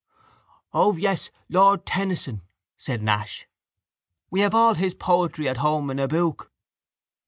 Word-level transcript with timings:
—O, 0.73 0.97
yes, 0.97 1.29
Lord 1.47 1.85
Tennyson, 1.85 2.41
said 2.75 3.03
Nash. 3.03 3.45
We 4.31 4.39
have 4.39 4.55
all 4.55 4.73
his 4.73 4.95
poetry 4.95 5.47
at 5.47 5.57
home 5.57 5.91
in 5.91 5.99
a 5.99 6.07
book. 6.07 6.51